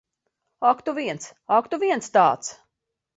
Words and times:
Ak 0.69 0.79
tu 0.87 0.95
viens. 0.99 1.27
Ak, 1.57 1.69
tu 1.73 1.79
viens 1.83 2.09
tāds! 2.17 2.51